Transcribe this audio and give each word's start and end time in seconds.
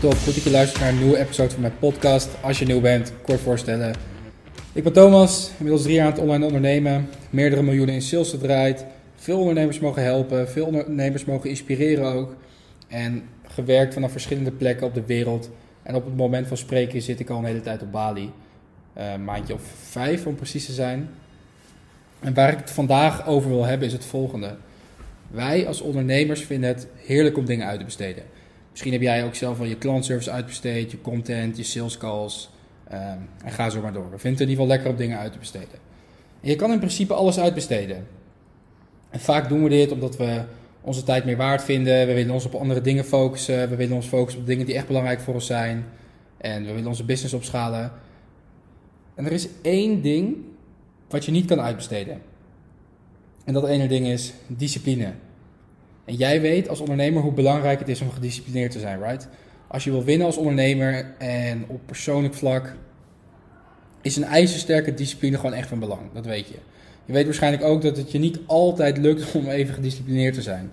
Top, 0.00 0.14
goed 0.14 0.34
dat 0.34 0.42
je 0.42 0.50
luistert 0.50 0.80
naar 0.80 0.88
een 0.88 0.98
nieuwe 0.98 1.18
episode 1.18 1.50
van 1.50 1.60
mijn 1.60 1.78
podcast. 1.78 2.28
Als 2.40 2.58
je 2.58 2.64
nieuw 2.64 2.80
bent, 2.80 3.12
kort 3.22 3.40
voorstellen. 3.40 3.94
Ik 4.72 4.82
ben 4.82 4.92
Thomas, 4.92 5.50
inmiddels 5.56 5.82
drie 5.82 5.94
jaar 5.94 6.06
aan 6.06 6.12
het 6.12 6.20
online 6.20 6.44
ondernemen. 6.44 7.08
Meerdere 7.30 7.62
miljoenen 7.62 7.94
in 7.94 8.02
sales 8.02 8.30
gedraaid. 8.30 8.84
Veel 9.16 9.38
ondernemers 9.38 9.80
mogen 9.80 10.02
helpen, 10.02 10.48
veel 10.48 10.66
ondernemers 10.66 11.24
mogen 11.24 11.50
inspireren 11.50 12.12
ook. 12.12 12.36
En 12.88 13.22
gewerkt 13.46 13.94
vanaf 13.94 14.10
verschillende 14.10 14.50
plekken 14.50 14.86
op 14.86 14.94
de 14.94 15.04
wereld. 15.06 15.50
En 15.82 15.94
op 15.94 16.04
het 16.04 16.16
moment 16.16 16.46
van 16.46 16.56
spreken 16.56 17.02
zit 17.02 17.20
ik 17.20 17.30
al 17.30 17.38
een 17.38 17.44
hele 17.44 17.60
tijd 17.60 17.82
op 17.82 17.92
Bali. 17.92 18.30
Een 18.94 19.24
maandje 19.24 19.54
of 19.54 19.62
vijf 19.88 20.26
om 20.26 20.34
precies 20.34 20.66
te 20.66 20.72
zijn. 20.72 21.08
En 22.20 22.34
waar 22.34 22.52
ik 22.52 22.58
het 22.58 22.70
vandaag 22.70 23.26
over 23.26 23.50
wil 23.50 23.64
hebben 23.64 23.86
is 23.86 23.92
het 23.92 24.04
volgende. 24.04 24.56
Wij 25.34 25.66
als 25.66 25.80
ondernemers 25.80 26.40
vinden 26.40 26.68
het 26.68 26.86
heerlijk 26.94 27.36
om 27.36 27.44
dingen 27.44 27.66
uit 27.66 27.78
te 27.78 27.84
besteden. 27.84 28.24
Misschien 28.70 28.92
heb 28.92 29.00
jij 29.00 29.24
ook 29.24 29.34
zelf 29.34 29.58
wel 29.58 29.66
je 29.66 29.76
klantservice 29.76 30.30
uitbesteed, 30.30 30.90
je 30.90 31.00
content, 31.00 31.56
je 31.56 31.62
sales 31.62 31.96
calls. 31.96 32.50
Um, 32.92 33.28
en 33.44 33.52
ga 33.52 33.70
zo 33.70 33.80
maar 33.80 33.92
door. 33.92 34.10
We 34.10 34.18
vinden 34.18 34.30
het 34.30 34.40
in 34.40 34.48
ieder 34.48 34.54
geval 34.54 34.66
lekker 34.66 34.90
om 34.90 34.96
dingen 34.96 35.18
uit 35.18 35.32
te 35.32 35.38
besteden. 35.38 35.78
En 36.40 36.48
je 36.48 36.56
kan 36.56 36.72
in 36.72 36.78
principe 36.78 37.14
alles 37.14 37.38
uitbesteden. 37.38 38.06
En 39.10 39.20
vaak 39.20 39.48
doen 39.48 39.62
we 39.62 39.68
dit 39.68 39.92
omdat 39.92 40.16
we 40.16 40.42
onze 40.80 41.02
tijd 41.02 41.24
meer 41.24 41.36
waard 41.36 41.64
vinden. 41.64 42.06
We 42.06 42.14
willen 42.14 42.34
ons 42.34 42.46
op 42.46 42.54
andere 42.54 42.80
dingen 42.80 43.04
focussen. 43.04 43.68
We 43.68 43.76
willen 43.76 43.96
ons 43.96 44.06
focussen 44.06 44.40
op 44.40 44.46
dingen 44.46 44.66
die 44.66 44.74
echt 44.74 44.86
belangrijk 44.86 45.20
voor 45.20 45.34
ons 45.34 45.46
zijn. 45.46 45.84
En 46.36 46.64
we 46.64 46.72
willen 46.72 46.88
onze 46.88 47.04
business 47.04 47.34
opschalen. 47.34 47.92
En 49.14 49.24
er 49.24 49.32
is 49.32 49.48
één 49.62 50.02
ding 50.02 50.36
wat 51.08 51.24
je 51.24 51.32
niet 51.32 51.46
kan 51.46 51.60
uitbesteden. 51.60 52.20
En 53.44 53.54
dat 53.54 53.68
ene 53.68 53.88
ding 53.88 54.06
is 54.06 54.32
discipline. 54.46 55.12
En 56.04 56.14
jij 56.14 56.40
weet 56.40 56.68
als 56.68 56.80
ondernemer 56.80 57.22
hoe 57.22 57.32
belangrijk 57.32 57.78
het 57.78 57.88
is 57.88 58.00
om 58.00 58.10
gedisciplineerd 58.10 58.72
te 58.72 58.78
zijn, 58.78 59.02
right? 59.02 59.28
Als 59.66 59.84
je 59.84 59.90
wil 59.90 60.04
winnen 60.04 60.26
als 60.26 60.36
ondernemer 60.36 61.14
en 61.18 61.64
op 61.68 61.80
persoonlijk 61.86 62.34
vlak 62.34 62.74
is 64.02 64.16
een 64.16 64.24
ijzersterke 64.24 64.94
discipline 64.94 65.36
gewoon 65.36 65.52
echt 65.52 65.68
van 65.68 65.78
belang. 65.78 66.00
Dat 66.12 66.26
weet 66.26 66.48
je. 66.48 66.54
Je 67.04 67.12
weet 67.12 67.24
waarschijnlijk 67.24 67.64
ook 67.64 67.82
dat 67.82 67.96
het 67.96 68.12
je 68.12 68.18
niet 68.18 68.38
altijd 68.46 68.98
lukt 68.98 69.32
om 69.34 69.48
even 69.48 69.74
gedisciplineerd 69.74 70.34
te 70.34 70.42
zijn. 70.42 70.70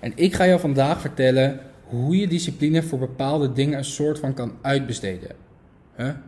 En 0.00 0.12
ik 0.14 0.34
ga 0.34 0.46
jou 0.46 0.60
vandaag 0.60 1.00
vertellen 1.00 1.60
hoe 1.84 2.16
je 2.16 2.28
discipline 2.28 2.82
voor 2.82 2.98
bepaalde 2.98 3.52
dingen 3.52 3.78
een 3.78 3.84
soort 3.84 4.18
van 4.18 4.34
kan 4.34 4.52
uitbesteden. 4.60 5.30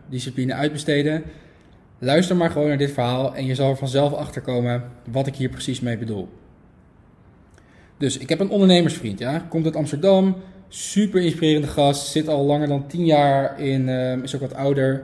Discipline 0.09 0.53
uitbesteden. 0.53 1.23
Luister 1.99 2.35
maar 2.35 2.49
gewoon 2.49 2.67
naar 2.67 2.77
dit 2.77 2.91
verhaal 2.91 3.35
en 3.35 3.45
je 3.45 3.55
zal 3.55 3.69
er 3.69 3.77
vanzelf 3.77 4.13
achter 4.13 4.41
komen 4.41 4.83
wat 5.11 5.27
ik 5.27 5.35
hier 5.35 5.49
precies 5.49 5.79
mee 5.79 5.97
bedoel. 5.97 6.29
Dus 8.03 8.17
ik 8.17 8.29
heb 8.29 8.39
een 8.39 8.49
ondernemersvriend, 8.49 9.19
ja. 9.19 9.45
Komt 9.49 9.65
uit 9.65 9.75
Amsterdam, 9.75 10.35
super 10.67 11.21
inspirerende 11.21 11.67
gast, 11.67 12.07
zit 12.07 12.27
al 12.27 12.45
langer 12.45 12.67
dan 12.67 12.87
10 12.87 13.05
jaar 13.05 13.59
in, 13.59 13.87
uh, 13.87 14.23
is 14.23 14.35
ook 14.35 14.41
wat 14.41 14.53
ouder, 14.53 15.03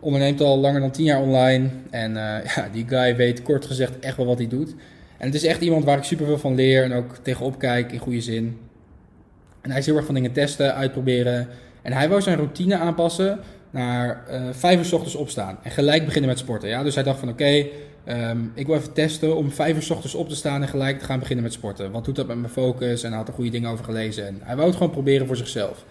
onderneemt 0.00 0.40
al 0.40 0.58
langer 0.58 0.80
dan 0.80 0.90
10 0.90 1.04
jaar 1.04 1.20
online. 1.20 1.68
En 1.90 2.10
uh, 2.10 2.44
ja, 2.54 2.68
die 2.72 2.84
guy 2.88 3.16
weet 3.16 3.42
kort 3.42 3.64
gezegd 3.66 3.98
echt 3.98 4.16
wel 4.16 4.26
wat 4.26 4.38
hij 4.38 4.48
doet. 4.48 4.74
En 5.16 5.26
het 5.26 5.34
is 5.34 5.44
echt 5.44 5.60
iemand 5.60 5.84
waar 5.84 5.96
ik 5.96 6.04
super 6.04 6.26
veel 6.26 6.38
van 6.38 6.54
leer 6.54 6.84
en 6.84 6.92
ook 6.92 7.16
tegenop 7.22 7.58
kijk 7.58 7.92
in 7.92 7.98
goede 7.98 8.20
zin. 8.20 8.58
En 9.60 9.70
hij 9.70 9.78
is 9.78 9.86
heel 9.86 9.96
erg 9.96 10.06
van 10.06 10.14
dingen 10.14 10.32
testen, 10.32 10.74
uitproberen. 10.74 11.48
En 11.82 11.92
hij 11.92 12.08
wou 12.08 12.20
zijn 12.20 12.36
routine 12.36 12.76
aanpassen 12.76 13.40
naar 13.70 14.24
uh, 14.30 14.40
vijf 14.50 14.78
uur 14.78 14.84
s 14.84 14.92
ochtends 14.92 15.14
opstaan 15.14 15.58
en 15.62 15.70
gelijk 15.70 16.04
beginnen 16.04 16.30
met 16.30 16.38
sporten. 16.38 16.68
Ja? 16.68 16.82
Dus 16.82 16.94
hij 16.94 17.04
dacht 17.04 17.18
van 17.18 17.28
oké, 17.28 17.66
Ehm, 18.08 18.38
ik 18.54 18.66
wil 18.66 18.76
even 18.76 18.92
testen 18.92 19.36
om 19.36 19.50
vijf 19.50 19.76
uur 19.76 19.82
s 19.82 19.90
ochtends 19.90 20.14
op 20.14 20.28
te 20.28 20.36
staan 20.36 20.62
en 20.62 20.68
gelijk 20.68 20.98
te 20.98 21.04
gaan 21.04 21.18
beginnen 21.18 21.44
met 21.44 21.52
sporten. 21.52 21.90
Wat 21.90 22.04
doet 22.04 22.16
dat 22.16 22.26
met 22.26 22.38
mijn 22.38 22.52
focus? 22.52 23.02
En 23.02 23.08
hij 23.08 23.18
had 23.18 23.28
er 23.28 23.34
goede 23.34 23.50
dingen 23.50 23.70
over 23.70 23.84
gelezen. 23.84 24.26
En 24.26 24.38
hij 24.42 24.54
wou 24.54 24.68
het 24.68 24.76
gewoon 24.76 24.92
proberen 24.92 25.26
voor 25.26 25.36
zichzelf. 25.36 25.84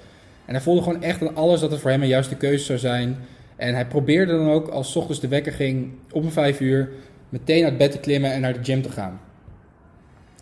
En 0.46 0.54
hij 0.54 0.64
voelde 0.64 0.82
gewoon 0.82 1.04
echt 1.04 1.22
aan 1.22 1.36
alles 1.36 1.60
dat 1.60 1.72
het 1.72 1.80
voor 1.80 1.92
hem 1.92 2.02
een 2.02 2.08
juiste 2.08 2.36
keuze 2.36 2.66
zou 2.66 2.80
zijn. 2.80 3.18
En 3.56 3.74
hij 3.74 3.86
probeerde 3.88 4.32
dan 4.38 4.50
ook, 4.50 4.68
als 4.68 4.96
ochtends 4.96 5.22
de 5.22 5.28
wekker 5.28 5.52
ging, 5.52 5.92
om 6.12 6.32
vijf 6.32 6.60
uur, 6.60 6.90
meteen 7.30 7.64
uit 7.64 7.78
bed 7.78 7.92
te 7.92 8.00
klimmen 8.00 8.32
en 8.32 8.42
naar 8.42 8.54
de 8.54 8.64
gym 8.64 8.82
te 8.82 8.90
gaan. 8.90 9.20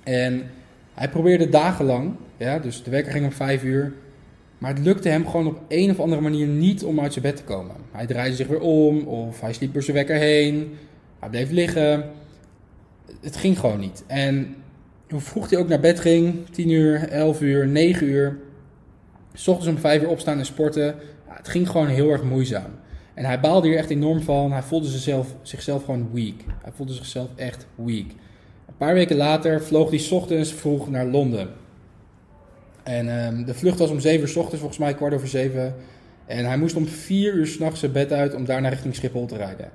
En 0.04 0.44
hij 0.94 1.10
probeerde 1.10 1.50
dagenlang, 1.50 2.14
ja, 2.38 2.60
dus 2.60 2.84
de 2.84 2.92
wekker 2.92 3.12
ging 3.12 3.26
om 3.26 3.32
vijf 3.32 3.64
uur. 3.64 3.94
Maar 4.58 4.74
het 4.74 4.86
lukte 4.86 5.10
hem 5.10 5.26
gewoon 5.28 5.48
op 5.48 5.60
een 5.68 5.90
of 5.90 6.00
andere 6.00 6.22
manier 6.22 6.48
niet 6.48 6.84
om 6.84 7.00
uit 7.00 7.14
zijn 7.14 7.26
bed 7.26 7.36
te 7.36 7.44
komen. 7.44 7.76
Hij 7.92 8.06
draaide 8.06 8.36
zich 8.36 8.48
weer 8.48 8.60
om, 8.60 9.00
of 9.00 9.42
hij 9.42 9.54
sliep 9.54 9.74
door 9.74 9.84
zijn 9.84 9.98
wekker 9.98 10.16
heen. 10.16 10.78
Hij 11.26 11.34
bleef 11.34 11.52
liggen. 11.52 12.12
Het 13.22 13.38
ging 13.38 13.60
gewoon 13.60 13.80
niet. 13.80 14.04
En 14.08 14.56
hoe 15.10 15.20
vroeg 15.20 15.50
hij 15.50 15.60
ook 15.60 15.68
naar 15.68 15.80
bed 15.80 16.00
ging, 16.00 16.50
10 16.50 16.70
uur, 16.70 17.10
11 17.10 17.42
uur, 17.42 17.68
9 17.68 18.08
uur, 18.08 18.38
s 19.34 19.48
ochtends 19.48 19.76
om 19.76 19.78
5 19.78 20.02
uur 20.02 20.10
opstaan 20.10 20.38
en 20.38 20.46
sporten, 20.46 20.96
het 21.28 21.48
ging 21.48 21.70
gewoon 21.70 21.88
heel 21.88 22.12
erg 22.12 22.24
moeizaam. 22.24 22.72
En 23.14 23.26
hij 23.26 23.40
baalde 23.40 23.68
hier 23.68 23.78
echt 23.78 23.90
enorm 23.90 24.22
van. 24.22 24.52
Hij 24.52 24.62
voelde 24.62 24.88
zichzelf, 24.88 25.36
zichzelf 25.42 25.84
gewoon 25.84 26.10
weak. 26.14 26.36
Hij 26.62 26.72
voelde 26.76 26.94
zichzelf 26.94 27.30
echt 27.36 27.66
weak. 27.76 28.08
Een 28.68 28.78
paar 28.78 28.94
weken 28.94 29.16
later 29.16 29.64
vloog 29.64 29.90
hij 29.90 30.08
ochtends 30.12 30.54
vroeg 30.54 30.90
naar 30.90 31.06
Londen. 31.06 31.50
En 32.84 33.26
um, 33.26 33.46
de 33.46 33.54
vlucht 33.54 33.80
was 33.80 33.90
om 33.90 34.00
7 34.00 34.30
uur 34.30 34.38
ochtends, 34.38 34.60
volgens 34.60 34.80
mij 34.80 34.94
kwart 34.94 35.14
over 35.14 35.28
7. 35.28 35.76
En 36.26 36.46
hij 36.46 36.58
moest 36.58 36.76
om 36.76 36.88
4 36.88 37.34
uur 37.34 37.48
s'nachts 37.48 37.80
zijn 37.80 37.92
bed 37.92 38.12
uit 38.12 38.36
om 38.36 38.46
daarna 38.46 38.70
richting 38.70 38.96
Schiphol 38.96 39.26
te 39.26 39.38
rijden. 39.38 39.70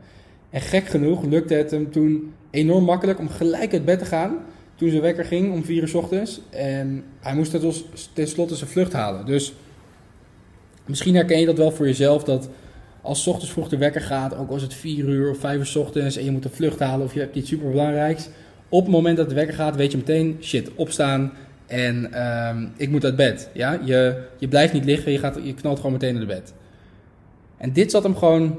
En 0.50 0.60
gek 0.60 0.86
genoeg 0.86 1.24
lukte 1.24 1.54
het 1.54 1.70
hem 1.70 1.90
toen 1.90 2.32
enorm 2.50 2.84
makkelijk 2.84 3.18
om 3.18 3.28
gelijk 3.28 3.72
uit 3.72 3.84
bed 3.84 3.98
te 3.98 4.04
gaan. 4.04 4.38
Toen 4.74 4.90
zijn 4.90 5.02
wekker 5.02 5.24
ging 5.24 5.52
om 5.52 5.64
4 5.64 5.82
uur 5.82 5.96
ochtends. 5.96 6.40
En 6.50 7.04
hij 7.20 7.34
moest 7.34 7.60
dus 7.60 7.84
tenslotte 8.12 8.56
zijn 8.56 8.70
vlucht 8.70 8.92
halen. 8.92 9.26
Dus 9.26 9.52
misschien 10.84 11.14
herken 11.14 11.40
je 11.40 11.46
dat 11.46 11.56
wel 11.56 11.70
voor 11.70 11.86
jezelf. 11.86 12.24
Dat 12.24 12.48
als 13.02 13.26
ochtends 13.26 13.52
vroeg 13.52 13.68
de 13.68 13.76
wekker 13.76 14.00
gaat, 14.00 14.36
ook 14.36 14.50
als 14.50 14.62
het 14.62 14.74
4 14.74 15.08
uur 15.08 15.30
of 15.30 15.38
5 15.38 15.58
uur 15.58 15.82
ochtends. 15.82 16.16
En 16.16 16.24
je 16.24 16.30
moet 16.30 16.44
een 16.44 16.50
vlucht 16.50 16.78
halen 16.78 17.06
of 17.06 17.14
je 17.14 17.20
hebt 17.20 17.36
iets 17.36 17.48
super 17.48 17.70
belangrijks. 17.70 18.28
Op 18.68 18.82
het 18.82 18.92
moment 18.92 19.16
dat 19.16 19.28
de 19.28 19.34
wekker 19.34 19.54
gaat, 19.54 19.76
weet 19.76 19.90
je 19.90 19.96
meteen, 19.96 20.36
shit, 20.40 20.70
opstaan. 20.74 21.32
En 21.66 22.26
um, 22.26 22.72
ik 22.76 22.90
moet 22.90 23.04
uit 23.04 23.16
bed. 23.16 23.48
Ja? 23.52 23.80
Je, 23.84 24.22
je 24.38 24.48
blijft 24.48 24.72
niet 24.72 24.84
liggen, 24.84 25.12
je, 25.12 25.18
gaat, 25.18 25.38
je 25.42 25.54
knalt 25.54 25.76
gewoon 25.76 25.92
meteen 25.92 26.14
naar 26.14 26.26
bed. 26.26 26.52
En 27.56 27.72
dit 27.72 27.90
zat 27.90 28.02
hem 28.02 28.16
gewoon 28.16 28.58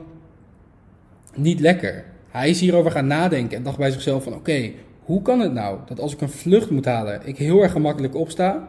niet 1.36 1.59
lekker. 1.59 2.03
Hij 2.30 2.50
is 2.50 2.59
hierover 2.59 2.92
gaan 2.92 3.08
nadenken 3.08 3.58
en 3.58 3.64
dacht 3.64 3.78
bij 3.78 3.92
zichzelf 3.92 4.24
van 4.24 4.34
oké, 4.34 4.72
hoe 5.00 5.22
kan 5.22 5.40
het 5.40 5.53
nou 5.53 5.80
dat 5.86 6.00
als 6.00 6.14
ik 6.14 6.22
een 6.22 6.30
vlucht 6.30 6.69
moet 6.69 6.86
halen, 6.86 7.22
ik 7.24 7.38
heel 7.38 7.62
erg 7.62 7.72
gemakkelijk 7.72 8.16
opsta. 8.16 8.68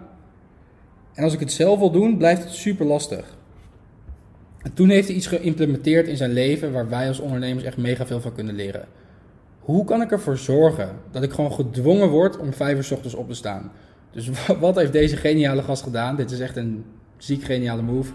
En 1.15 1.25
als 1.25 1.35
ik 1.35 1.41
het 1.41 1.53
zelf 1.53 1.79
wil 1.79 1.91
doen, 1.91 2.17
blijft 2.17 2.43
het 2.45 2.53
super 2.53 2.87
lastig. 2.87 3.37
En 4.63 4.75
toen 4.75 4.89
heeft 4.89 5.09
hij 5.09 5.17
iets 5.17 5.27
geïmplementeerd 5.27 6.09
in 6.09 6.17
zijn 6.17 6.33
leven 6.33 6.73
waar 6.73 6.89
wij 6.89 7.09
als 7.09 7.21
ondernemers 7.21 7.65
echt 7.65 7.77
mega 7.77 8.07
veel 8.07 8.21
van 8.21 8.35
kunnen 8.35 8.55
leren. 8.55 8.85
Hoe 9.59 9.85
kan 9.85 10.03
ik 10.03 10.11
ervoor 10.11 10.39
zorgen 10.39 10.91
dat 11.11 11.23
ik 11.23 11.33
gewoon 11.33 11.53
gedwongen 11.53 12.09
word 12.09 12.39
om 12.39 12.53
vijf 12.53 12.77
uur 12.77 12.85
s 12.85 12.91
ochtends 12.91 13.15
op 13.15 13.29
te 13.29 13.35
staan? 13.35 13.73
Dus 14.11 14.31
wat 14.61 14.77
heeft 14.77 14.93
deze 14.93 15.17
geniale 15.17 15.63
gast 15.63 15.83
gedaan? 15.83 16.17
Dit 16.17 16.31
is 16.31 16.41
echt 16.41 16.57
een 16.57 16.85
ziek 17.17 17.45
geniale 17.45 17.83
move. 17.83 18.13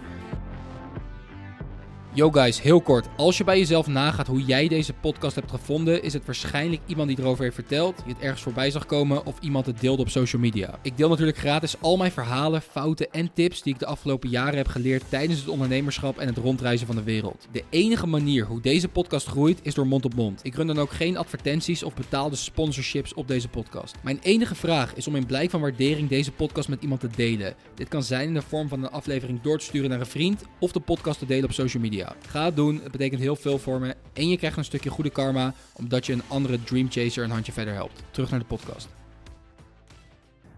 Yo 2.18 2.32
guys, 2.32 2.62
heel 2.62 2.82
kort. 2.82 3.08
Als 3.18 3.38
je 3.38 3.44
bij 3.44 3.58
jezelf 3.58 3.88
nagaat 3.88 4.28
hoe 4.28 4.42
jij 4.42 4.68
deze 4.68 4.94
podcast 4.94 5.36
hebt 5.36 5.52
gevonden, 5.52 6.04
is 6.04 6.14
het 6.14 6.26
waarschijnlijk 6.26 6.82
iemand 6.86 7.08
die 7.08 7.20
erover 7.20 7.44
heeft 7.44 7.56
verteld, 7.56 8.04
je 8.06 8.14
het 8.14 8.22
ergens 8.22 8.42
voorbij 8.42 8.72
zag 8.72 8.86
komen 8.86 9.26
of 9.26 9.40
iemand 9.40 9.66
het 9.66 9.80
deelde 9.80 10.02
op 10.02 10.10
social 10.10 10.42
media. 10.42 10.80
Ik 10.82 10.98
deel 10.98 11.10
natuurlijk 11.10 11.38
gratis 11.38 11.76
al 11.82 11.98
mijn 11.98 12.12
verhalen, 12.12 12.62
fouten 12.62 13.12
en 13.12 13.34
tips 13.34 13.62
die 13.62 13.74
ik 13.74 13.80
de 13.80 13.86
afgelopen 13.86 14.30
jaren 14.30 14.58
heb 14.58 14.68
geleerd 14.68 15.04
tijdens 15.10 15.40
het 15.40 15.48
ondernemerschap 15.48 16.18
en 16.18 16.28
het 16.28 16.38
rondreizen 16.38 16.88
van 16.88 16.96
de 16.96 17.04
wereld. 17.04 17.48
De 17.52 17.64
enige 17.70 18.08
manier 18.08 18.46
hoe 18.46 18.62
deze 18.62 18.88
podcast 18.88 19.28
groeit 19.28 19.60
is 19.62 19.74
door 19.74 19.88
mond 19.88 20.06
op 20.06 20.14
mond. 20.14 20.40
Ik 20.44 20.56
run 20.56 20.68
dan 20.68 20.80
ook 20.80 20.92
geen 20.92 21.18
advertenties 21.18 21.84
of 21.84 21.94
betaalde 21.94 22.36
sponsorships 22.36 23.14
op 23.14 23.28
deze 23.28 23.48
podcast. 23.48 23.96
Mijn 24.04 24.20
enige 24.22 24.56
vraag 24.56 24.96
is 24.96 25.08
om 25.08 25.16
in 25.16 25.26
blijk 25.26 25.50
van 25.50 25.62
waardering 25.62 26.10
deze 26.10 26.32
podcast 26.32 26.70
met 26.70 26.82
iemand 26.82 27.00
te 27.00 27.10
delen. 27.16 27.56
Dit 27.76 27.88
kan 27.88 28.04
zijn 28.04 28.28
in 28.28 28.34
de 28.34 28.42
vorm 28.42 28.68
van 28.68 28.84
een 28.84 28.92
aflevering 28.92 29.42
door 29.42 29.58
te 29.60 29.66
sturen 29.66 29.90
naar 29.90 30.00
een 30.00 30.06
vriend 30.06 30.44
of 30.60 30.72
de 30.72 30.80
podcast 30.80 31.20
te 31.20 31.26
delen 31.26 31.46
op 31.46 31.52
social 31.52 31.84
media. 31.84 32.07
Ga 32.28 32.46
het 32.46 32.56
doen, 32.56 32.80
het 32.84 32.92
betekent 32.92 33.22
heel 33.22 33.36
veel 33.36 33.58
voor 33.58 33.80
me. 33.80 33.96
En 34.14 34.30
je 34.30 34.38
krijgt 34.38 34.58
een 34.58 34.64
stukje 34.64 34.90
goede 34.90 35.10
karma, 35.10 35.54
omdat 35.74 36.06
je 36.06 36.14
een 36.14 36.22
andere 36.28 36.64
Dream 36.64 36.92
Chaser 36.92 37.24
een 37.24 37.32
handje 37.32 37.52
verder 37.52 37.74
helpt. 37.74 38.04
Terug 38.12 38.30
naar 38.30 38.40
de 38.40 38.46
podcast. 38.46 38.88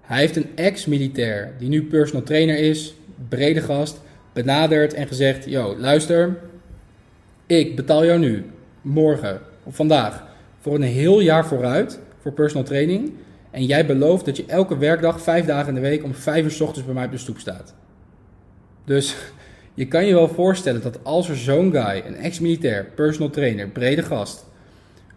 Hij 0.02 0.20
heeft 0.20 0.36
een 0.36 0.56
ex-militair 0.56 1.54
die 1.60 1.70
nu 1.70 1.84
personal 1.84 2.24
trainer 2.24 2.58
is, 2.58 2.94
brede 3.30 3.62
gast, 3.62 4.02
benaderd 4.34 4.94
en 4.94 5.08
gezegd: 5.08 5.46
Yo, 5.46 5.76
luister, 5.78 6.40
ik 7.46 7.76
betaal 7.76 8.06
jou 8.06 8.20
nu, 8.20 8.46
morgen 8.82 9.42
of 9.64 9.76
vandaag, 9.76 10.24
voor 10.60 10.76
een 10.76 10.82
heel 10.82 11.20
jaar 11.20 11.46
vooruit 11.46 12.00
voor 12.22 12.32
personal 12.32 12.64
training. 12.64 13.14
En 13.52 13.66
jij 13.66 13.86
belooft 13.86 14.26
dat 14.26 14.38
je 14.38 14.46
elke 14.46 14.78
werkdag, 14.78 15.22
vijf 15.22 15.46
dagen 15.46 15.68
in 15.68 15.74
de 15.74 15.90
week, 15.90 16.04
om 16.04 16.14
vijf 16.14 16.44
uur 16.44 16.52
s 16.52 16.62
ochtends 16.62 16.86
bij 16.86 16.94
mij 16.94 17.06
op 17.06 17.12
de 17.12 17.18
stoep 17.18 17.40
staat. 17.40 17.74
Dus 18.86 19.16
je 19.74 19.88
kan 19.88 20.06
je 20.06 20.14
wel 20.14 20.28
voorstellen 20.28 20.82
dat 20.82 21.04
als 21.04 21.30
er 21.30 21.38
zo'n 21.38 21.72
guy, 21.72 22.04
een 22.06 22.16
ex-militair, 22.16 22.86
personal 22.96 23.30
trainer, 23.30 23.68
brede 23.68 24.04
gast, 24.04 24.46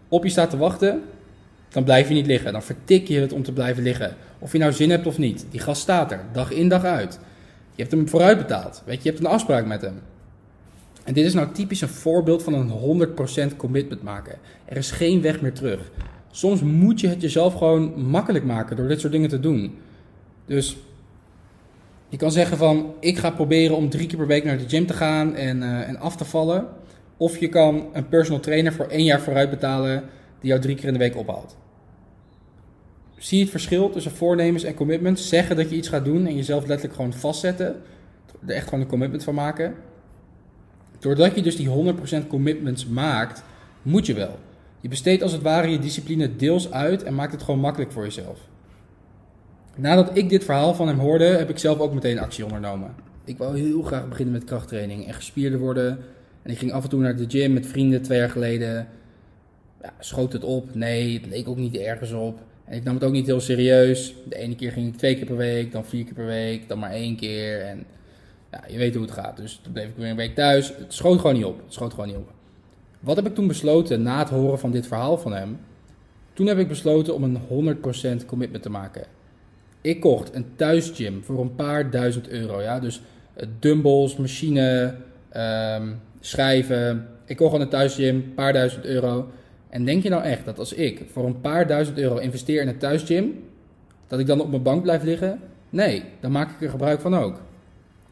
op 0.07 0.23
je 0.23 0.29
staat 0.29 0.49
te 0.49 0.57
wachten, 0.57 1.01
dan 1.69 1.83
blijf 1.83 2.07
je 2.07 2.13
niet 2.13 2.25
liggen. 2.25 2.51
Dan 2.51 2.63
vertik 2.63 3.07
je 3.07 3.19
het 3.19 3.33
om 3.33 3.43
te 3.43 3.51
blijven 3.51 3.83
liggen. 3.83 4.15
Of 4.39 4.51
je 4.51 4.57
nou 4.57 4.73
zin 4.73 4.89
hebt 4.89 5.05
of 5.05 5.17
niet. 5.17 5.45
Die 5.49 5.59
gast 5.59 5.81
staat 5.81 6.11
er, 6.11 6.19
dag 6.31 6.51
in 6.51 6.69
dag 6.69 6.83
uit. 6.83 7.19
Je 7.75 7.81
hebt 7.81 7.91
hem 7.91 8.09
vooruit 8.09 8.37
betaald. 8.37 8.81
Weet 8.85 8.95
je, 8.95 9.03
je 9.03 9.09
hebt 9.09 9.19
een 9.19 9.31
afspraak 9.31 9.65
met 9.65 9.81
hem. 9.81 10.01
En 11.03 11.13
dit 11.13 11.25
is 11.25 11.33
nou 11.33 11.51
typisch 11.51 11.81
een 11.81 11.87
voorbeeld 11.87 12.43
van 12.43 12.53
een 12.53 13.07
100% 13.53 13.55
commitment 13.57 14.03
maken. 14.03 14.37
Er 14.65 14.77
is 14.77 14.91
geen 14.91 15.21
weg 15.21 15.41
meer 15.41 15.53
terug. 15.53 15.91
Soms 16.31 16.61
moet 16.61 16.99
je 16.99 17.07
het 17.07 17.21
jezelf 17.21 17.53
gewoon 17.53 18.09
makkelijk 18.09 18.45
maken 18.45 18.75
door 18.75 18.87
dit 18.87 18.99
soort 18.99 19.13
dingen 19.13 19.29
te 19.29 19.39
doen. 19.39 19.77
Dus 20.45 20.77
je 22.13 22.19
kan 22.19 22.31
zeggen 22.31 22.57
van, 22.57 22.93
ik 22.99 23.17
ga 23.17 23.29
proberen 23.29 23.75
om 23.75 23.89
drie 23.89 24.07
keer 24.07 24.17
per 24.17 24.27
week 24.27 24.43
naar 24.43 24.57
de 24.57 24.69
gym 24.69 24.85
te 24.85 24.93
gaan 24.93 25.35
en, 25.35 25.63
eh, 25.63 25.87
en 25.87 25.97
af 25.97 26.15
te 26.15 26.25
vallen. 26.25 26.67
Of 27.17 27.37
je 27.37 27.49
kan 27.49 27.85
een 27.93 28.07
personal 28.07 28.39
trainer 28.39 28.73
voor 28.73 28.85
één 28.85 29.03
jaar 29.03 29.21
vooruit 29.21 29.49
betalen 29.49 30.03
die 30.39 30.49
jou 30.49 30.61
drie 30.61 30.75
keer 30.75 30.85
in 30.85 30.93
de 30.93 30.99
week 30.99 31.15
ophaalt. 31.15 31.55
Zie 33.17 33.37
je 33.37 33.43
het 33.43 33.51
verschil 33.51 33.89
tussen 33.89 34.11
voornemens 34.11 34.63
en 34.63 34.73
commitments? 34.73 35.29
Zeggen 35.29 35.55
dat 35.55 35.69
je 35.69 35.75
iets 35.75 35.87
gaat 35.87 36.05
doen 36.05 36.25
en 36.25 36.35
jezelf 36.35 36.65
letterlijk 36.65 36.95
gewoon 36.95 37.13
vastzetten. 37.13 37.81
Er 38.45 38.55
echt 38.55 38.63
gewoon 38.63 38.79
een 38.79 38.89
commitment 38.89 39.23
van 39.23 39.33
maken. 39.33 39.75
Doordat 40.99 41.35
je 41.35 41.41
dus 41.41 41.55
die 41.55 41.69
100% 41.69 42.27
commitments 42.27 42.87
maakt, 42.87 43.43
moet 43.81 44.05
je 44.05 44.13
wel. 44.13 44.39
Je 44.79 44.87
besteedt 44.87 45.23
als 45.23 45.31
het 45.31 45.41
ware 45.41 45.67
je 45.67 45.79
discipline 45.79 46.35
deels 46.35 46.71
uit 46.71 47.03
en 47.03 47.15
maakt 47.15 47.31
het 47.31 47.43
gewoon 47.43 47.59
makkelijk 47.59 47.91
voor 47.91 48.03
jezelf. 48.03 48.39
Nadat 49.75 50.17
ik 50.17 50.29
dit 50.29 50.43
verhaal 50.43 50.73
van 50.73 50.87
hem 50.87 50.99
hoorde, 50.99 51.23
heb 51.23 51.49
ik 51.49 51.57
zelf 51.57 51.79
ook 51.79 51.93
meteen 51.93 52.19
actie 52.19 52.43
ondernomen. 52.43 52.95
Ik 53.23 53.37
wou 53.37 53.59
heel 53.59 53.81
graag 53.81 54.07
beginnen 54.07 54.33
met 54.33 54.43
krachttraining 54.43 55.07
en 55.07 55.13
gespierder 55.13 55.59
worden. 55.59 55.99
En 56.41 56.51
ik 56.51 56.57
ging 56.57 56.71
af 56.71 56.83
en 56.83 56.89
toe 56.89 57.01
naar 57.01 57.15
de 57.15 57.25
gym 57.27 57.53
met 57.53 57.67
vrienden 57.67 58.01
twee 58.01 58.17
jaar 58.17 58.29
geleden. 58.29 58.87
Ja, 59.81 59.93
schoot 59.99 60.33
het 60.33 60.43
op? 60.43 60.75
Nee, 60.75 61.13
het 61.13 61.25
leek 61.25 61.47
ook 61.47 61.57
niet 61.57 61.77
ergens 61.77 62.11
op. 62.11 62.39
En 62.65 62.77
ik 62.77 62.83
nam 62.83 62.93
het 62.93 63.03
ook 63.03 63.11
niet 63.11 63.25
heel 63.25 63.39
serieus. 63.39 64.15
De 64.29 64.35
ene 64.35 64.55
keer 64.55 64.71
ging 64.71 64.87
ik 64.87 64.97
twee 64.97 65.15
keer 65.15 65.25
per 65.25 65.37
week, 65.37 65.71
dan 65.71 65.85
vier 65.85 66.03
keer 66.03 66.13
per 66.13 66.25
week, 66.25 66.67
dan 66.67 66.79
maar 66.79 66.91
één 66.91 67.15
keer. 67.15 67.61
En 67.61 67.85
ja, 68.51 68.63
je 68.67 68.77
weet 68.77 68.93
hoe 68.93 69.03
het 69.03 69.13
gaat. 69.13 69.37
Dus 69.37 69.59
toen 69.63 69.73
bleef 69.73 69.87
ik 69.87 69.95
weer 69.95 70.09
een 70.09 70.15
week 70.15 70.35
thuis. 70.35 70.67
Het 70.77 70.93
schoot 70.93 71.19
gewoon 71.19 71.35
niet 71.35 71.45
op. 71.45 71.61
Het 71.63 71.73
schoot 71.73 71.91
gewoon 71.91 72.07
niet 72.07 72.17
op. 72.17 72.31
Wat 72.99 73.15
heb 73.15 73.25
ik 73.25 73.35
toen 73.35 73.47
besloten 73.47 74.01
na 74.01 74.19
het 74.19 74.29
horen 74.29 74.59
van 74.59 74.71
dit 74.71 74.87
verhaal 74.87 75.17
van 75.17 75.33
hem? 75.33 75.59
Toen 76.33 76.47
heb 76.47 76.57
ik 76.57 76.67
besloten 76.67 77.15
om 77.15 77.23
een 77.23 77.77
100% 78.21 78.25
commitment 78.25 78.63
te 78.63 78.69
maken. 78.69 79.05
Ik 79.83 79.99
kocht 79.99 80.35
een 80.35 80.45
thuisgym 80.55 81.23
voor 81.23 81.41
een 81.41 81.55
paar 81.55 81.89
duizend 81.89 82.29
euro. 82.29 82.61
Ja? 82.61 82.79
Dus 82.79 83.01
eh, 83.33 83.47
dumbbells, 83.59 84.15
machine, 84.15 84.95
um, 85.37 85.99
schrijven. 86.19 87.07
Ik 87.25 87.37
kocht 87.37 87.49
gewoon 87.49 87.65
een 87.65 87.71
thuisgym, 87.71 88.15
een 88.15 88.33
paar 88.33 88.53
duizend 88.53 88.85
euro. 88.85 89.31
En 89.69 89.85
denk 89.85 90.03
je 90.03 90.09
nou 90.09 90.23
echt 90.23 90.45
dat 90.45 90.59
als 90.59 90.73
ik 90.73 91.05
voor 91.11 91.25
een 91.25 91.41
paar 91.41 91.67
duizend 91.67 91.97
euro 91.97 92.17
investeer 92.17 92.61
in 92.61 92.67
een 92.67 92.77
thuisgym, 92.77 93.43
dat 94.07 94.19
ik 94.19 94.27
dan 94.27 94.41
op 94.41 94.49
mijn 94.49 94.63
bank 94.63 94.81
blijf 94.81 95.03
liggen? 95.03 95.39
Nee, 95.69 96.03
dan 96.19 96.31
maak 96.31 96.51
ik 96.51 96.61
er 96.61 96.69
gebruik 96.69 97.01
van 97.01 97.15
ook. 97.15 97.41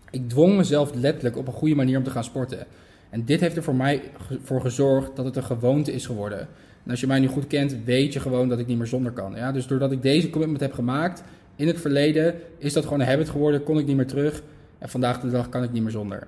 Ik 0.09 0.29
dwong 0.29 0.57
mezelf 0.57 0.93
letterlijk 0.93 1.37
op 1.37 1.47
een 1.47 1.53
goede 1.53 1.75
manier 1.75 1.97
om 1.97 2.03
te 2.03 2.09
gaan 2.09 2.23
sporten. 2.23 2.67
En 3.09 3.25
dit 3.25 3.39
heeft 3.39 3.55
er 3.55 3.63
voor 3.63 3.75
mij 3.75 4.01
voor 4.43 4.61
gezorgd 4.61 5.15
dat 5.15 5.25
het 5.25 5.35
een 5.35 5.43
gewoonte 5.43 5.93
is 5.93 6.05
geworden. 6.05 6.39
En 6.83 6.91
als 6.91 6.99
je 6.99 7.07
mij 7.07 7.19
nu 7.19 7.27
goed 7.27 7.47
kent, 7.47 7.75
weet 7.85 8.13
je 8.13 8.19
gewoon 8.19 8.49
dat 8.49 8.59
ik 8.59 8.67
niet 8.67 8.77
meer 8.77 8.87
zonder 8.87 9.11
kan. 9.11 9.35
Ja? 9.35 9.51
Dus 9.51 9.67
doordat 9.67 9.91
ik 9.91 10.01
deze 10.01 10.29
commitment 10.29 10.61
heb 10.61 10.73
gemaakt 10.73 11.23
in 11.55 11.67
het 11.67 11.81
verleden, 11.81 12.35
is 12.57 12.73
dat 12.73 12.83
gewoon 12.83 12.99
een 12.99 13.07
habit 13.07 13.29
geworden, 13.29 13.63
kon 13.63 13.79
ik 13.79 13.85
niet 13.85 13.95
meer 13.95 14.07
terug. 14.07 14.43
En 14.77 14.89
vandaag 14.89 15.19
de 15.19 15.29
dag 15.29 15.49
kan 15.49 15.63
ik 15.63 15.71
niet 15.71 15.81
meer 15.81 15.91
zonder. 15.91 16.27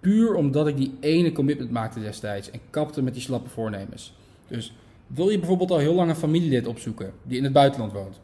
Puur 0.00 0.34
omdat 0.34 0.66
ik 0.66 0.76
die 0.76 0.94
ene 1.00 1.32
commitment 1.32 1.70
maakte 1.70 2.00
destijds 2.00 2.50
en 2.50 2.60
kapte 2.70 3.02
met 3.02 3.12
die 3.12 3.22
slappe 3.22 3.48
voornemens. 3.48 4.14
Dus 4.48 4.74
wil 5.06 5.28
je 5.28 5.38
bijvoorbeeld 5.38 5.70
al 5.70 5.78
heel 5.78 5.94
lang 5.94 6.10
een 6.10 6.16
familielid 6.16 6.66
opzoeken 6.66 7.12
die 7.22 7.38
in 7.38 7.44
het 7.44 7.52
buitenland 7.52 7.92
woont? 7.92 8.20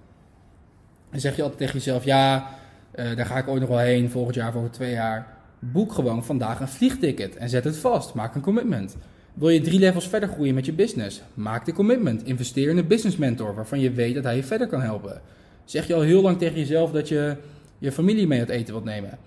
Dan 1.10 1.20
zeg 1.20 1.36
je 1.36 1.42
altijd 1.42 1.60
tegen 1.60 1.74
jezelf, 1.74 2.04
ja, 2.04 2.50
uh, 2.94 3.16
daar 3.16 3.26
ga 3.26 3.38
ik 3.38 3.48
ooit 3.48 3.60
nog 3.60 3.68
wel 3.68 3.78
heen, 3.78 4.10
volgend 4.10 4.34
jaar, 4.34 4.56
over 4.56 4.70
twee 4.70 4.92
jaar. 4.92 5.36
Boek 5.58 5.92
gewoon 5.92 6.24
vandaag 6.24 6.60
een 6.60 6.68
vliegticket 6.68 7.36
en 7.36 7.48
zet 7.48 7.64
het 7.64 7.76
vast. 7.76 8.14
Maak 8.14 8.34
een 8.34 8.40
commitment. 8.40 8.96
Wil 9.34 9.48
je 9.48 9.60
drie 9.60 9.78
levels 9.78 10.08
verder 10.08 10.28
groeien 10.28 10.54
met 10.54 10.66
je 10.66 10.72
business? 10.72 11.22
Maak 11.34 11.64
de 11.64 11.72
commitment. 11.72 12.24
Investeer 12.24 12.68
in 12.68 12.76
een 12.76 12.86
business 12.86 13.16
mentor 13.16 13.54
waarvan 13.54 13.80
je 13.80 13.90
weet 13.90 14.14
dat 14.14 14.24
hij 14.24 14.36
je 14.36 14.42
verder 14.42 14.66
kan 14.66 14.80
helpen. 14.80 15.20
Zeg 15.68 15.86
je 15.86 15.94
al 15.94 16.00
heel 16.00 16.22
lang 16.22 16.38
tegen 16.38 16.58
jezelf 16.58 16.90
dat 16.90 17.08
je 17.08 17.36
je 17.78 17.92
familie 17.92 18.26
mee 18.26 18.38
het 18.38 18.48
eten 18.48 18.74
wilt 18.74 18.84
nemen? 18.84 19.18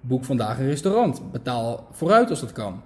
Boek 0.00 0.24
vandaag 0.24 0.58
een 0.58 0.66
restaurant. 0.66 1.32
Betaal 1.32 1.88
vooruit 1.90 2.30
als 2.30 2.40
dat 2.40 2.52
kan. 2.52 2.82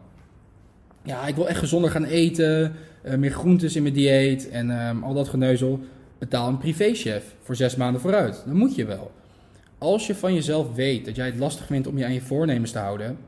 Ja, 1.02 1.26
ik 1.26 1.34
wil 1.34 1.48
echt 1.48 1.58
gezonder 1.58 1.90
gaan 1.90 2.04
eten. 2.04 2.74
Uh, 3.04 3.14
meer 3.14 3.30
groentes 3.30 3.76
in 3.76 3.82
mijn 3.82 3.94
dieet 3.94 4.48
en 4.48 4.70
um, 4.70 5.02
al 5.02 5.14
dat 5.14 5.28
geneuzel. 5.28 5.80
Betaal 6.18 6.48
een 6.48 6.58
privéchef 6.58 7.34
voor 7.42 7.56
zes 7.56 7.76
maanden 7.76 8.00
vooruit. 8.00 8.42
Dan 8.46 8.56
moet 8.56 8.74
je 8.74 8.84
wel. 8.84 9.10
Als 9.78 10.06
je 10.06 10.14
van 10.14 10.34
jezelf 10.34 10.74
weet 10.74 11.04
dat 11.04 11.16
jij 11.16 11.26
het 11.26 11.38
lastig 11.38 11.66
vindt 11.66 11.86
om 11.86 11.98
je 11.98 12.04
aan 12.04 12.12
je 12.12 12.20
voornemens 12.20 12.72
te 12.72 12.78
houden, 12.78 13.18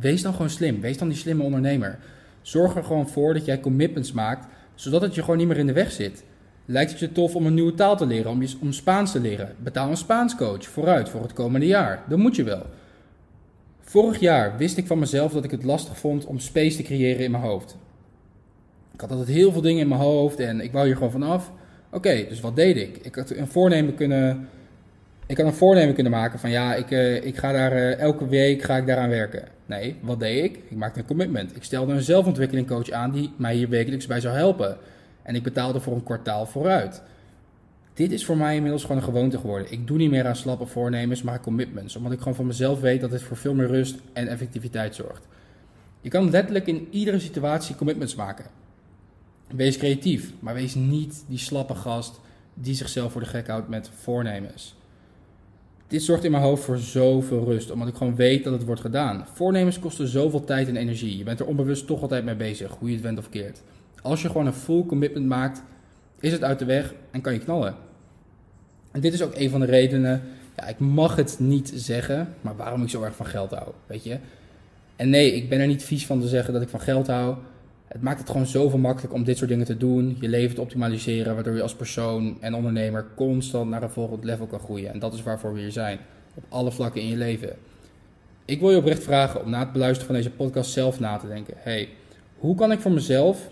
wees 0.00 0.22
dan 0.22 0.32
gewoon 0.32 0.50
slim. 0.50 0.80
Wees 0.80 0.98
dan 0.98 1.08
die 1.08 1.16
slimme 1.16 1.42
ondernemer. 1.42 1.98
Zorg 2.42 2.76
er 2.76 2.84
gewoon 2.84 3.08
voor 3.08 3.34
dat 3.34 3.44
jij 3.44 3.60
commitments 3.60 4.12
maakt, 4.12 4.46
zodat 4.74 5.02
het 5.02 5.14
je 5.14 5.20
gewoon 5.20 5.36
niet 5.36 5.48
meer 5.48 5.58
in 5.58 5.66
de 5.66 5.72
weg 5.72 5.92
zit. 5.92 6.24
Lijkt 6.70 6.90
het 6.90 7.00
je 7.00 7.12
tof 7.12 7.34
om 7.34 7.46
een 7.46 7.54
nieuwe 7.54 7.74
taal 7.74 7.96
te 7.96 8.06
leren, 8.06 8.30
om, 8.30 8.42
je, 8.42 8.56
om 8.60 8.72
Spaans 8.72 9.12
te 9.12 9.20
leren? 9.20 9.54
Betaal 9.58 9.90
een 9.90 9.96
Spaanscoach 9.96 10.64
vooruit 10.64 11.08
voor 11.08 11.22
het 11.22 11.32
komende 11.32 11.66
jaar. 11.66 12.02
Dat 12.08 12.18
moet 12.18 12.36
je 12.36 12.42
wel. 12.42 12.66
Vorig 13.80 14.20
jaar 14.20 14.56
wist 14.56 14.76
ik 14.76 14.86
van 14.86 14.98
mezelf 14.98 15.32
dat 15.32 15.44
ik 15.44 15.50
het 15.50 15.64
lastig 15.64 15.98
vond 15.98 16.24
om 16.24 16.38
space 16.38 16.76
te 16.76 16.82
creëren 16.82 17.24
in 17.24 17.30
mijn 17.30 17.42
hoofd. 17.42 17.76
Ik 18.92 19.00
had 19.00 19.10
altijd 19.10 19.28
heel 19.28 19.52
veel 19.52 19.60
dingen 19.60 19.80
in 19.80 19.88
mijn 19.88 20.00
hoofd 20.00 20.40
en 20.40 20.60
ik 20.60 20.72
wou 20.72 20.86
hier 20.86 20.96
gewoon 20.96 21.10
vanaf. 21.10 21.52
Oké, 21.90 22.26
dus 22.28 22.40
wat 22.40 22.56
deed 22.56 22.76
ik? 22.76 22.96
Ik 22.96 23.14
had 23.14 23.30
een 23.30 23.48
voornemen 23.48 23.94
kunnen 23.94 24.48
ik 25.26 25.36
had 25.36 25.46
een 25.46 25.52
voornemen 25.52 25.94
kunnen 25.94 26.12
maken 26.12 26.38
van 26.38 26.50
ja, 26.50 26.74
ik, 26.74 26.90
uh, 26.90 27.24
ik 27.24 27.36
ga 27.36 27.52
daar 27.52 27.72
uh, 27.72 27.98
elke 27.98 28.28
week 28.28 28.62
ga 28.62 28.76
ik 28.76 28.86
daaraan 28.86 29.08
werken. 29.08 29.48
Nee, 29.66 29.96
wat 30.00 30.20
deed 30.20 30.44
ik? 30.44 30.58
Ik 30.68 30.76
maakte 30.76 30.98
een 30.98 31.06
commitment. 31.06 31.56
Ik 31.56 31.62
stelde 31.62 31.92
een 31.92 32.02
zelfontwikkelingcoach 32.02 32.90
aan 32.90 33.10
die 33.10 33.32
mij 33.36 33.54
hier 33.54 33.68
wekelijks 33.68 34.06
bij 34.06 34.20
zou 34.20 34.34
helpen. 34.34 34.78
En 35.30 35.36
ik 35.36 35.42
betaalde 35.42 35.80
voor 35.80 35.94
een 35.94 36.02
kwartaal 36.02 36.46
vooruit. 36.46 37.02
Dit 37.94 38.12
is 38.12 38.24
voor 38.24 38.36
mij 38.36 38.54
inmiddels 38.54 38.82
gewoon 38.82 38.96
een 38.96 39.02
gewoonte 39.02 39.38
geworden. 39.38 39.72
Ik 39.72 39.86
doe 39.86 39.96
niet 39.96 40.10
meer 40.10 40.26
aan 40.26 40.36
slappe 40.36 40.66
voornemens, 40.66 41.22
maar 41.22 41.40
commitments. 41.40 41.96
Omdat 41.96 42.12
ik 42.12 42.18
gewoon 42.18 42.34
van 42.34 42.46
mezelf 42.46 42.80
weet 42.80 43.00
dat 43.00 43.10
dit 43.10 43.22
voor 43.22 43.36
veel 43.36 43.54
meer 43.54 43.66
rust 43.66 43.98
en 44.12 44.28
effectiviteit 44.28 44.94
zorgt. 44.94 45.26
Je 46.00 46.08
kan 46.08 46.30
letterlijk 46.30 46.66
in 46.66 46.88
iedere 46.90 47.18
situatie 47.18 47.74
commitments 47.74 48.14
maken. 48.14 48.44
Wees 49.54 49.76
creatief, 49.76 50.32
maar 50.38 50.54
wees 50.54 50.74
niet 50.74 51.24
die 51.28 51.38
slappe 51.38 51.74
gast 51.74 52.20
die 52.54 52.74
zichzelf 52.74 53.12
voor 53.12 53.20
de 53.20 53.26
gek 53.26 53.46
houdt 53.46 53.68
met 53.68 53.90
voornemens. 53.94 54.76
Dit 55.86 56.02
zorgt 56.02 56.24
in 56.24 56.30
mijn 56.30 56.42
hoofd 56.42 56.64
voor 56.64 56.78
zoveel 56.78 57.44
rust, 57.44 57.70
omdat 57.70 57.88
ik 57.88 57.94
gewoon 57.96 58.16
weet 58.16 58.44
dat 58.44 58.52
het 58.52 58.64
wordt 58.64 58.80
gedaan. 58.80 59.26
Voornemens 59.32 59.78
kosten 59.78 60.08
zoveel 60.08 60.44
tijd 60.44 60.68
en 60.68 60.76
energie. 60.76 61.18
Je 61.18 61.24
bent 61.24 61.40
er 61.40 61.46
onbewust 61.46 61.86
toch 61.86 62.02
altijd 62.02 62.24
mee 62.24 62.36
bezig, 62.36 62.76
hoe 62.78 62.88
je 62.88 62.94
het 62.94 63.04
went 63.04 63.18
of 63.18 63.28
keert. 63.28 63.62
Als 64.02 64.22
je 64.22 64.28
gewoon 64.28 64.46
een 64.46 64.52
full 64.52 64.86
commitment 64.86 65.26
maakt, 65.26 65.62
is 66.20 66.32
het 66.32 66.44
uit 66.44 66.58
de 66.58 66.64
weg 66.64 66.94
en 67.10 67.20
kan 67.20 67.32
je 67.32 67.38
knallen. 67.38 67.74
En 68.90 69.00
dit 69.00 69.12
is 69.12 69.22
ook 69.22 69.34
een 69.34 69.50
van 69.50 69.60
de 69.60 69.66
redenen, 69.66 70.22
ja, 70.56 70.66
ik 70.66 70.78
mag 70.78 71.16
het 71.16 71.36
niet 71.38 71.72
zeggen, 71.74 72.34
maar 72.40 72.56
waarom 72.56 72.82
ik 72.82 72.88
zo 72.88 73.02
erg 73.02 73.16
van 73.16 73.26
geld 73.26 73.50
hou, 73.50 73.68
weet 73.86 74.04
je. 74.04 74.18
En 74.96 75.10
nee, 75.10 75.32
ik 75.32 75.48
ben 75.48 75.60
er 75.60 75.66
niet 75.66 75.84
vies 75.84 76.06
van 76.06 76.20
te 76.20 76.28
zeggen 76.28 76.52
dat 76.52 76.62
ik 76.62 76.68
van 76.68 76.80
geld 76.80 77.06
hou. 77.06 77.36
Het 77.88 78.02
maakt 78.02 78.18
het 78.18 78.30
gewoon 78.30 78.46
zoveel 78.46 78.78
makkelijk 78.78 79.14
om 79.14 79.24
dit 79.24 79.36
soort 79.36 79.50
dingen 79.50 79.66
te 79.66 79.76
doen, 79.76 80.16
je 80.20 80.28
leven 80.28 80.54
te 80.54 80.60
optimaliseren, 80.60 81.34
waardoor 81.34 81.54
je 81.54 81.62
als 81.62 81.74
persoon 81.74 82.36
en 82.40 82.54
ondernemer 82.54 83.06
constant 83.14 83.70
naar 83.70 83.82
een 83.82 83.90
volgend 83.90 84.24
level 84.24 84.46
kan 84.46 84.60
groeien. 84.60 84.92
En 84.92 84.98
dat 84.98 85.14
is 85.14 85.22
waarvoor 85.22 85.52
we 85.52 85.60
hier 85.60 85.72
zijn, 85.72 85.98
op 86.34 86.44
alle 86.48 86.72
vlakken 86.72 87.00
in 87.00 87.08
je 87.08 87.16
leven. 87.16 87.56
Ik 88.44 88.60
wil 88.60 88.70
je 88.70 88.76
oprecht 88.76 89.02
vragen 89.02 89.42
om 89.42 89.50
na 89.50 89.58
het 89.58 89.72
beluisteren 89.72 90.06
van 90.06 90.14
deze 90.14 90.30
podcast 90.30 90.70
zelf 90.70 91.00
na 91.00 91.16
te 91.16 91.26
denken. 91.26 91.54
Hey, 91.56 91.88
hoe 92.38 92.54
kan 92.54 92.72
ik 92.72 92.80
voor 92.80 92.92
mezelf 92.92 93.50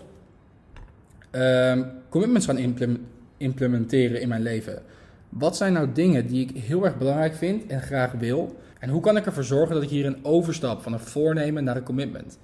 um, 1.31 1.91
commitments 2.09 2.45
gaan 2.45 2.77
implementeren 3.37 4.21
in 4.21 4.27
mijn 4.27 4.41
leven? 4.41 4.81
Wat 5.29 5.57
zijn 5.57 5.73
nou 5.73 5.91
dingen 5.93 6.27
die 6.27 6.47
ik 6.47 6.63
heel 6.63 6.85
erg 6.85 6.97
belangrijk 6.97 7.35
vind 7.35 7.67
en 7.67 7.81
graag 7.81 8.11
wil? 8.11 8.57
En 8.79 8.89
hoe 8.89 9.01
kan 9.01 9.17
ik 9.17 9.25
ervoor 9.25 9.43
zorgen 9.43 9.73
dat 9.73 9.83
ik 9.83 9.89
hier 9.89 10.05
een 10.05 10.25
overstap 10.25 10.81
van 10.81 10.93
een 10.93 10.99
voornemen 10.99 11.63
naar 11.63 11.75
een 11.75 11.83
commitment? 11.83 12.37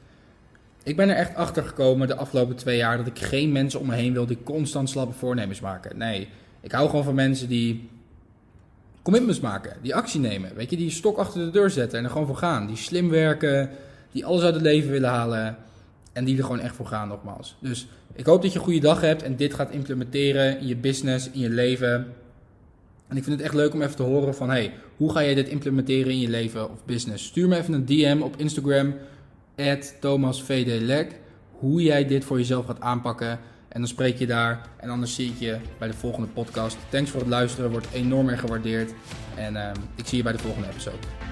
Ik 0.84 0.96
ben 0.96 1.10
er 1.10 1.16
echt 1.16 1.36
achter 1.36 1.64
gekomen 1.64 2.08
de 2.08 2.16
afgelopen 2.16 2.56
twee 2.56 2.78
jaar 2.78 2.98
dat 2.98 3.08
ik 3.08 3.20
geen 3.20 3.52
mensen 3.52 3.80
om 3.80 3.88
me 3.88 3.96
heen 3.96 4.14
wil 4.14 4.26
die 4.26 4.44
constant 4.44 4.90
slappe 4.90 5.14
voornemens 5.14 5.60
maken. 5.60 5.98
Nee, 5.98 6.30
ik 6.62 6.72
hou 6.72 6.90
gewoon 6.90 7.04
van 7.04 7.16
mensen 7.16 7.48
die 7.48 7.90
commitments 9.02 9.40
maken, 9.40 9.78
die 9.82 9.96
actie 9.96 10.20
nemen. 10.20 10.56
Weet 10.56 10.70
je, 10.70 10.78
die 10.78 10.90
stok 10.90 11.18
achter 11.18 11.46
de 11.46 11.52
deur 11.52 11.70
zetten 11.70 11.98
en 11.98 12.06
er 12.06 12.12
gewoon 12.12 12.28
voor 12.28 12.36
gaan. 12.36 12.68
Die 12.68 12.76
slim 12.76 13.10
werken, 13.10 13.70
die 14.12 14.26
alles 14.26 14.42
uit 14.42 14.54
het 14.54 14.64
leven 14.64 14.92
willen 14.92 15.10
halen 15.10 15.58
en 16.16 16.26
die 16.26 16.38
er 16.38 16.44
gewoon 16.44 16.60
echt 16.60 16.76
voor 16.76 16.86
gaan, 16.86 17.08
nogmaals. 17.08 17.56
Dus 17.60 17.88
ik 18.14 18.26
hoop 18.26 18.42
dat 18.42 18.52
je 18.52 18.58
een 18.58 18.66
goede 18.66 18.80
dag 18.80 19.02
hebt 19.02 19.24
en 19.24 19.36
dit 19.36 19.54
gaat 19.54 19.72
implementeren 19.72 20.60
in 20.60 20.68
je 20.68 20.76
business, 20.76 21.30
in 21.32 21.40
je 21.40 21.50
leven. 21.50 22.14
En 23.08 23.18
ik 23.18 23.24
vind 23.24 23.36
het 23.36 23.46
echt 23.46 23.54
leuk 23.54 23.74
om 23.74 23.82
even 23.82 23.96
te 23.96 24.04
horen 24.04 24.36
van, 24.36 24.50
hey, 24.50 24.74
hoe 24.96 25.12
ga 25.12 25.24
jij 25.24 25.34
dit 25.34 25.48
implementeren 25.48 26.12
in 26.12 26.20
je 26.20 26.30
leven 26.30 26.72
of 26.72 26.86
business? 26.86 27.26
Stuur 27.26 27.48
me 27.48 27.58
even 27.58 27.74
een 27.74 27.86
DM 27.86 28.22
op 28.22 28.36
Instagram 28.38 28.96
Thomas 30.00 30.44
Hoe 31.52 31.82
jij 31.82 32.08
dit 32.08 32.26
voor 32.26 32.38
jezelf 32.38 32.66
gaat 32.66 32.82
aanpakken 32.82 33.40
En 33.68 33.80
dan 33.82 33.88
spreek 33.88 34.18
je 34.18 34.28
daar. 34.28 34.70
En 34.78 34.90
anders 34.90 35.16
zie 35.16 35.30
ik 35.30 35.40
je 35.40 35.58
bij 35.78 35.88
de 35.88 35.94
volgende 35.94 36.28
podcast. 36.28 36.78
Thanks 36.90 37.10
voor 37.10 37.20
het 37.20 37.30
luisteren. 37.30 37.72
Wordt 37.72 37.88
enorm 37.94 38.30
erg 38.30 38.40
gewaardeerd. 38.40 38.94
En 39.36 39.56
ehm, 39.56 39.76
ik 39.96 40.06
zie 40.06 40.18
je 40.18 40.24
bij 40.24 40.34
de 40.34 40.40
volgende 40.40 40.68
episode. 40.70 41.25